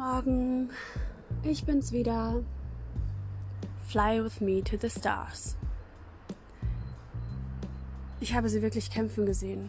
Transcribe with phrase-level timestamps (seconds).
[0.00, 0.70] Morgen,
[1.42, 2.42] ich bin's wieder.
[3.86, 5.58] Fly with me to the stars.
[8.18, 9.68] Ich habe sie wirklich kämpfen gesehen.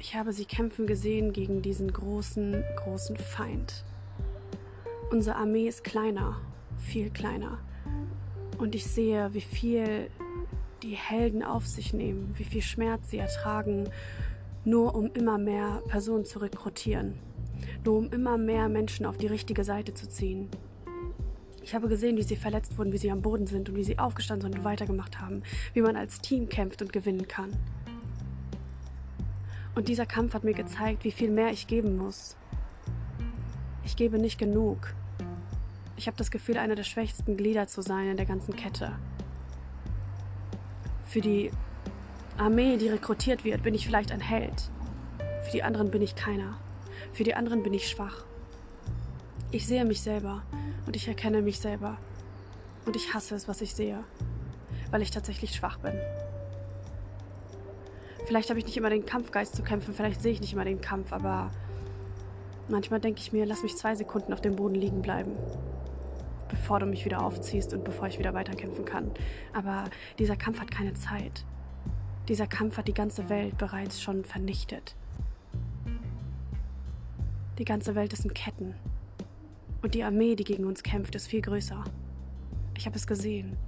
[0.00, 3.84] Ich habe sie kämpfen gesehen gegen diesen großen, großen Feind.
[5.12, 6.40] Unsere Armee ist kleiner,
[6.76, 7.58] viel kleiner.
[8.58, 10.10] Und ich sehe, wie viel
[10.82, 13.88] die Helden auf sich nehmen, wie viel Schmerz sie ertragen,
[14.64, 17.29] nur um immer mehr Personen zu rekrutieren
[17.84, 20.48] nur um immer mehr Menschen auf die richtige Seite zu ziehen.
[21.62, 23.98] Ich habe gesehen, wie sie verletzt wurden, wie sie am Boden sind und wie sie
[23.98, 25.42] aufgestanden sind und weitergemacht haben,
[25.74, 27.52] wie man als Team kämpft und gewinnen kann.
[29.74, 32.36] Und dieser Kampf hat mir gezeigt, wie viel mehr ich geben muss.
[33.84, 34.94] Ich gebe nicht genug.
[35.96, 38.92] Ich habe das Gefühl, einer der schwächsten Glieder zu sein in der ganzen Kette.
[41.04, 41.50] Für die
[42.36, 44.70] Armee, die rekrutiert wird, bin ich vielleicht ein Held.
[45.44, 46.58] Für die anderen bin ich keiner.
[47.12, 48.24] Für die anderen bin ich schwach.
[49.50, 50.42] Ich sehe mich selber
[50.86, 51.98] und ich erkenne mich selber.
[52.86, 54.04] Und ich hasse es, was ich sehe,
[54.90, 55.94] weil ich tatsächlich schwach bin.
[58.26, 60.80] Vielleicht habe ich nicht immer den Kampfgeist zu kämpfen, vielleicht sehe ich nicht immer den
[60.80, 61.50] Kampf, aber
[62.68, 65.32] manchmal denke ich mir, lass mich zwei Sekunden auf dem Boden liegen bleiben,
[66.48, 69.10] bevor du mich wieder aufziehst und bevor ich wieder weiterkämpfen kann.
[69.52, 69.84] Aber
[70.18, 71.44] dieser Kampf hat keine Zeit.
[72.28, 74.94] Dieser Kampf hat die ganze Welt bereits schon vernichtet.
[77.60, 78.74] Die ganze Welt ist in Ketten.
[79.82, 81.84] Und die Armee, die gegen uns kämpft, ist viel größer.
[82.74, 83.58] Ich habe es gesehen.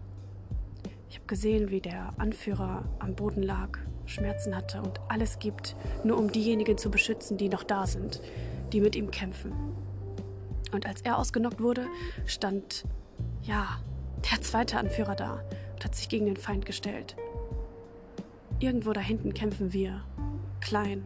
[1.10, 6.16] Ich habe gesehen, wie der Anführer am Boden lag, Schmerzen hatte und alles gibt, nur
[6.16, 8.22] um diejenigen zu beschützen, die noch da sind,
[8.72, 9.52] die mit ihm kämpfen.
[10.72, 11.86] Und als er ausgenockt wurde,
[12.24, 12.84] stand,
[13.42, 13.78] ja,
[14.30, 17.14] der zweite Anführer da und hat sich gegen den Feind gestellt.
[18.58, 20.02] Irgendwo da hinten kämpfen wir,
[20.62, 21.04] klein,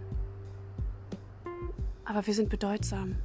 [2.06, 3.16] aber wir sind bedeutsam.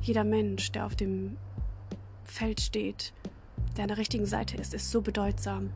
[0.00, 1.36] Jeder Mensch, der auf dem
[2.24, 3.12] Feld steht,
[3.76, 5.70] der an der richtigen Seite ist, ist so bedeutsam.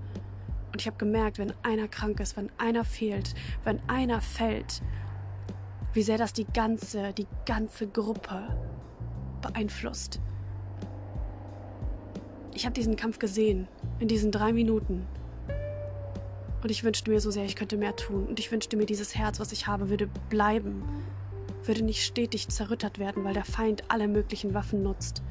[0.72, 3.34] Und ich habe gemerkt, wenn einer krank ist, wenn einer fehlt,
[3.64, 4.82] wenn einer fällt,
[5.92, 8.42] wie sehr das die ganze, die ganze Gruppe
[9.42, 10.20] beeinflusst.
[12.54, 13.68] Ich habe diesen Kampf gesehen,
[14.00, 15.06] in diesen drei Minuten.
[16.62, 18.26] Und ich wünschte mir so sehr, ich könnte mehr tun.
[18.26, 20.82] Und ich wünschte mir, dieses Herz, was ich habe, würde bleiben
[21.68, 25.22] würde nicht stetig zerrüttert werden, weil der Feind alle möglichen Waffen nutzt.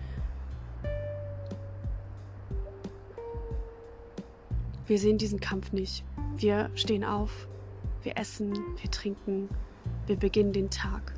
[4.88, 6.04] Wir sehen diesen Kampf nicht.
[6.36, 7.48] Wir stehen auf,
[8.04, 9.50] wir essen, wir trinken,
[10.06, 11.14] wir beginnen den Tag.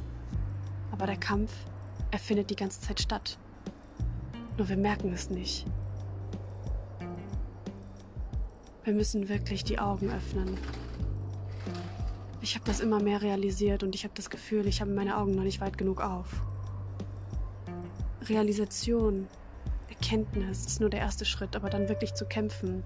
[0.91, 1.51] Aber der Kampf,
[2.11, 3.37] er findet die ganze Zeit statt.
[4.57, 5.65] Nur wir merken es nicht.
[8.83, 10.57] Wir müssen wirklich die Augen öffnen
[12.47, 15.35] ich habe das immer mehr realisiert und ich habe das Gefühl, ich habe meine Augen
[15.35, 16.27] noch nicht weit genug auf.
[18.29, 19.27] Realisation,
[19.89, 22.85] Erkenntnis ist nur der erste Schritt, aber dann wirklich zu kämpfen.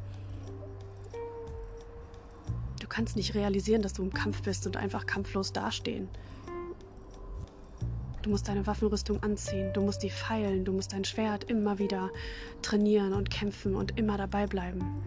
[2.79, 6.09] Du kannst nicht realisieren, dass du im Kampf bist und einfach kampflos dastehen.
[8.23, 12.09] Du musst deine Waffenrüstung anziehen, du musst die feilen, du musst dein Schwert immer wieder
[12.63, 15.03] trainieren und kämpfen und immer dabei bleiben.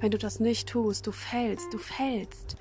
[0.00, 2.58] Wenn du das nicht tust, du fällst, du fällst.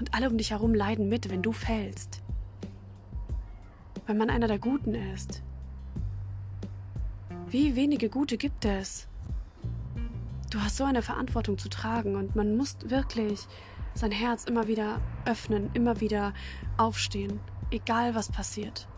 [0.00, 2.22] Und alle um dich herum leiden mit, wenn du fällst.
[4.06, 5.42] Wenn man einer der Guten ist.
[7.48, 9.06] Wie wenige Gute gibt es?
[10.50, 13.46] Du hast so eine Verantwortung zu tragen und man muss wirklich
[13.94, 16.32] sein Herz immer wieder öffnen, immer wieder
[16.76, 17.38] aufstehen,
[17.70, 18.88] egal was passiert.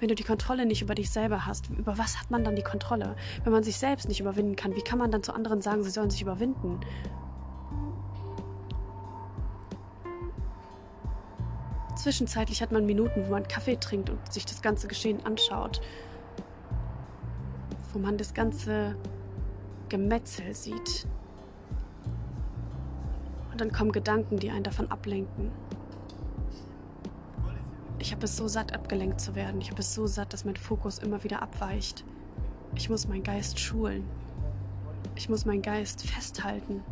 [0.00, 2.64] Wenn du die Kontrolle nicht über dich selber hast, über was hat man dann die
[2.64, 3.14] Kontrolle?
[3.44, 5.90] Wenn man sich selbst nicht überwinden kann, wie kann man dann zu anderen sagen, sie
[5.90, 6.80] sollen sich überwinden?
[11.96, 15.80] Zwischenzeitlich hat man Minuten, wo man Kaffee trinkt und sich das ganze Geschehen anschaut.
[17.92, 18.96] Wo man das ganze
[19.88, 21.06] Gemetzel sieht.
[23.50, 25.50] Und dann kommen Gedanken, die einen davon ablenken.
[27.98, 29.60] Ich habe es so satt, abgelenkt zu werden.
[29.60, 32.04] Ich habe es so satt, dass mein Fokus immer wieder abweicht.
[32.74, 34.08] Ich muss meinen Geist schulen.
[35.14, 36.82] Ich muss meinen Geist festhalten.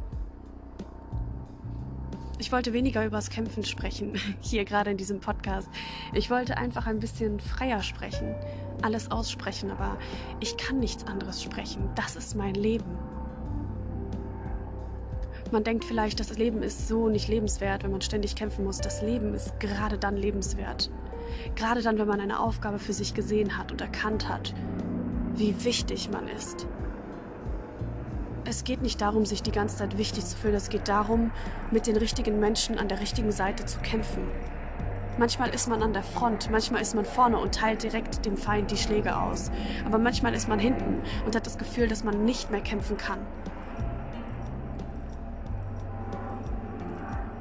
[2.41, 5.69] Ich wollte weniger übers Kämpfen sprechen, hier gerade in diesem Podcast.
[6.15, 8.35] Ich wollte einfach ein bisschen freier sprechen,
[8.81, 9.99] alles aussprechen, aber
[10.41, 11.91] ich kann nichts anderes sprechen.
[11.97, 12.97] Das ist mein Leben.
[15.53, 18.79] Man denkt vielleicht, das Leben ist so nicht lebenswert, wenn man ständig kämpfen muss.
[18.79, 20.91] Das Leben ist gerade dann lebenswert.
[21.57, 24.55] Gerade dann, wenn man eine Aufgabe für sich gesehen hat und erkannt hat,
[25.35, 26.67] wie wichtig man ist
[28.45, 30.55] es geht nicht darum, sich die ganze Zeit wichtig zu fühlen.
[30.55, 31.31] Es geht darum,
[31.71, 34.27] mit den richtigen Menschen an der richtigen Seite zu kämpfen.
[35.19, 38.71] Manchmal ist man an der Front, manchmal ist man vorne und teilt direkt dem Feind
[38.71, 39.51] die Schläge aus.
[39.85, 43.19] Aber manchmal ist man hinten und hat das Gefühl, dass man nicht mehr kämpfen kann.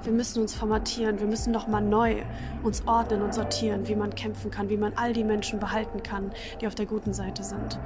[0.03, 2.23] Wir müssen uns formatieren, wir müssen nochmal neu
[2.63, 6.31] uns ordnen und sortieren, wie man kämpfen kann, wie man all die Menschen behalten kann,
[6.59, 7.79] die auf der guten Seite sind.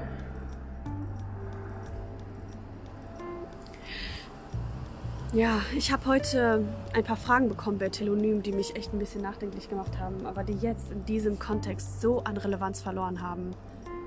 [5.33, 6.63] Ja, ich habe heute
[6.93, 10.43] ein paar Fragen bekommen bei Telonym, die mich echt ein bisschen nachdenklich gemacht haben, aber
[10.43, 13.49] die jetzt in diesem Kontext so an Relevanz verloren haben.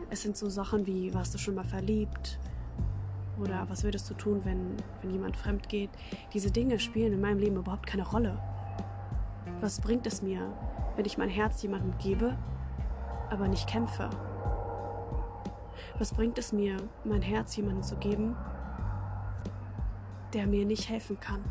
[0.08, 2.38] Es sind so Sachen wie, warst du schon mal verliebt?
[3.40, 5.90] Oder was würdest du tun, wenn, wenn jemand fremd geht?
[6.32, 8.38] Diese Dinge spielen in meinem Leben überhaupt keine Rolle.
[9.60, 10.52] Was bringt es mir,
[10.94, 12.38] wenn ich mein Herz jemandem gebe,
[13.30, 14.10] aber nicht kämpfe?
[15.98, 18.36] Was bringt es mir, mein Herz jemandem zu geben,
[20.36, 21.42] der mir nicht helfen kann.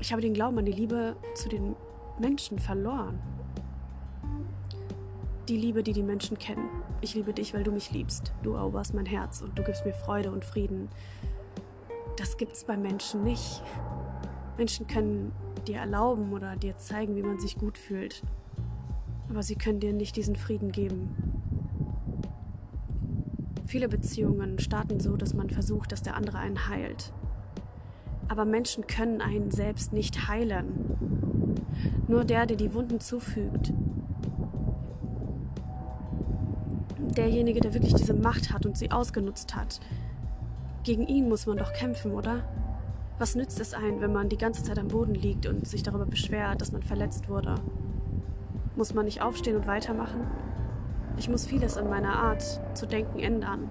[0.00, 1.76] Ich habe den Glauben an die Liebe zu den
[2.18, 3.20] Menschen verloren.
[5.48, 6.68] Die Liebe, die die Menschen kennen.
[7.00, 8.32] Ich liebe dich, weil du mich liebst.
[8.42, 10.88] Du eroberst mein Herz und du gibst mir Freude und Frieden.
[12.16, 13.62] Das gibt es bei Menschen nicht.
[14.56, 15.32] Menschen können
[15.68, 18.24] dir erlauben oder dir zeigen, wie man sich gut fühlt.
[19.30, 21.33] Aber sie können dir nicht diesen Frieden geben.
[23.74, 27.12] Viele Beziehungen starten so, dass man versucht, dass der andere einen heilt.
[28.28, 31.66] Aber Menschen können einen selbst nicht heilen.
[32.06, 33.72] Nur der, der die Wunden zufügt.
[36.98, 39.80] Derjenige, der wirklich diese Macht hat und sie ausgenutzt hat.
[40.84, 42.44] Gegen ihn muss man doch kämpfen, oder?
[43.18, 46.06] Was nützt es ein, wenn man die ganze Zeit am Boden liegt und sich darüber
[46.06, 47.56] beschwert, dass man verletzt wurde?
[48.76, 50.20] Muss man nicht aufstehen und weitermachen?
[51.16, 52.42] Ich muss vieles in meiner Art
[52.74, 53.68] zu denken ändern.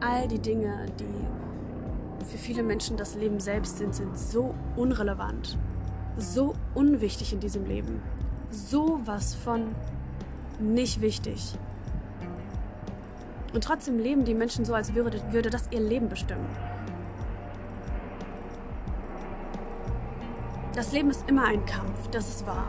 [0.00, 5.58] All die Dinge, die für viele Menschen das Leben selbst sind, sind so unrelevant,
[6.16, 8.02] so unwichtig in diesem Leben,
[8.50, 9.74] so was von
[10.58, 11.56] nicht wichtig.
[13.54, 16.46] Und trotzdem leben die Menschen so, als würde, würde das ihr Leben bestimmen.
[20.74, 22.66] Das Leben ist immer ein Kampf, das ist wahr.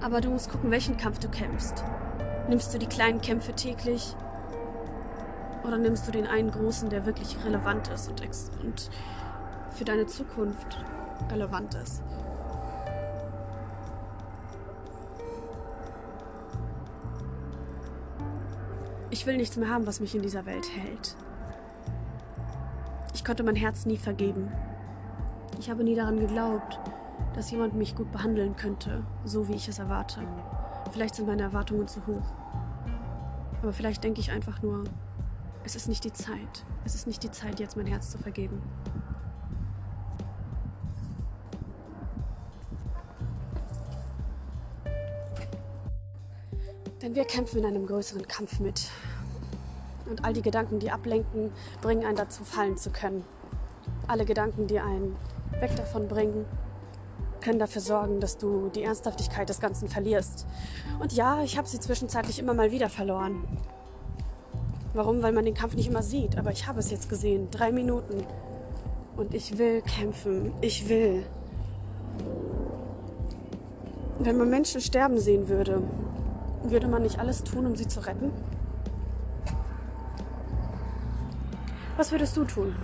[0.00, 1.84] Aber du musst gucken, welchen Kampf du kämpfst.
[2.48, 4.14] Nimmst du die kleinen Kämpfe täglich?
[5.62, 8.22] Oder nimmst du den einen großen, der wirklich relevant ist und,
[8.62, 8.90] und
[9.70, 10.82] für deine Zukunft
[11.30, 12.02] relevant ist?
[19.10, 21.16] Ich will nichts mehr haben, was mich in dieser Welt hält.
[23.14, 24.50] Ich konnte mein Herz nie vergeben.
[25.58, 26.80] Ich habe nie daran geglaubt,
[27.34, 30.20] dass jemand mich gut behandeln könnte, so wie ich es erwarte.
[30.92, 32.32] Vielleicht sind meine Erwartungen zu hoch.
[33.62, 34.84] Aber vielleicht denke ich einfach nur,
[35.64, 36.64] es ist nicht die Zeit.
[36.84, 38.62] Es ist nicht die Zeit, jetzt mein Herz zu vergeben.
[47.02, 48.90] Denn wir kämpfen in einem größeren Kampf mit.
[50.08, 53.24] Und all die Gedanken, die ablenken, bringen einen dazu, fallen zu können.
[54.06, 55.16] Alle Gedanken, die einen
[55.60, 56.44] weg davon bringen,
[57.40, 60.46] können dafür sorgen, dass du die Ernsthaftigkeit des Ganzen verlierst.
[61.00, 63.44] Und ja, ich habe sie zwischenzeitlich immer mal wieder verloren.
[64.94, 65.22] Warum?
[65.22, 66.36] Weil man den Kampf nicht immer sieht.
[66.38, 67.48] Aber ich habe es jetzt gesehen.
[67.50, 68.24] Drei Minuten.
[69.16, 70.52] Und ich will kämpfen.
[70.60, 71.24] Ich will.
[74.18, 75.82] Wenn man Menschen sterben sehen würde,
[76.64, 78.32] würde man nicht alles tun, um sie zu retten?
[81.96, 82.74] Was würdest du tun?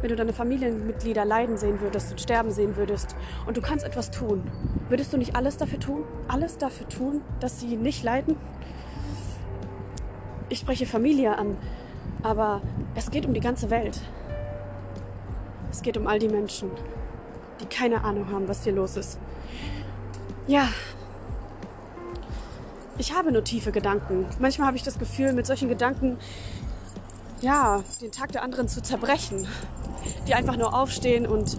[0.00, 3.16] Wenn du deine Familienmitglieder leiden sehen würdest und sterben sehen würdest
[3.46, 4.50] und du kannst etwas tun,
[4.88, 6.04] würdest du nicht alles dafür tun?
[6.28, 8.36] Alles dafür tun, dass sie nicht leiden?
[10.48, 11.56] Ich spreche Familie an,
[12.22, 12.62] aber
[12.94, 14.00] es geht um die ganze Welt.
[15.70, 16.70] Es geht um all die Menschen,
[17.60, 19.18] die keine Ahnung haben, was hier los ist.
[20.46, 20.68] Ja,
[22.98, 24.26] ich habe nur tiefe Gedanken.
[24.40, 26.18] Manchmal habe ich das Gefühl, mit solchen Gedanken,
[27.40, 29.46] ja, den Tag der anderen zu zerbrechen
[30.30, 31.58] die einfach nur aufstehen und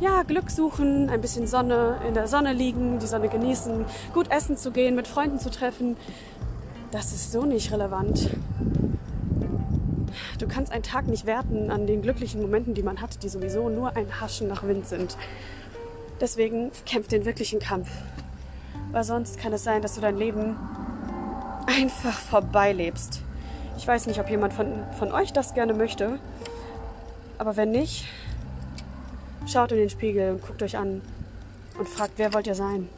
[0.00, 3.84] ja, Glück suchen, ein bisschen Sonne, in der Sonne liegen, die Sonne genießen,
[4.14, 5.96] gut essen zu gehen, mit Freunden zu treffen.
[6.92, 8.30] Das ist so nicht relevant.
[10.38, 13.68] Du kannst einen Tag nicht werten an den glücklichen Momenten, die man hat, die sowieso
[13.68, 15.16] nur ein Haschen nach Wind sind.
[16.20, 17.88] Deswegen kämpf den wirklichen Kampf.
[18.92, 20.56] Weil sonst kann es sein, dass du dein Leben
[21.66, 23.22] einfach vorbeilebst.
[23.78, 24.66] Ich weiß nicht, ob jemand von,
[24.98, 26.20] von euch das gerne möchte.
[27.42, 28.04] Aber wenn nicht,
[29.48, 31.02] schaut in den Spiegel und guckt euch an
[31.76, 32.88] und fragt, wer wollt ihr sein?